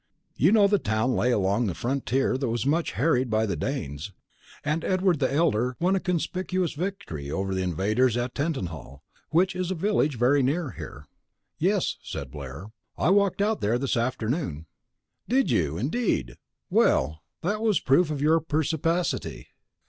[0.35, 4.11] You know the town lay along the frontier that was much harried by the Danes,
[4.65, 9.69] and Edward the Elder won a conspicuous victory over the invaders at Tettenhall, which is
[9.69, 11.05] a village very near here."
[11.59, 14.65] "Yes," said Blair, "I walked out there this afternoon."
[15.29, 16.37] "Did you, indeed!
[16.71, 19.49] Well, that was a proof of your perspicacity.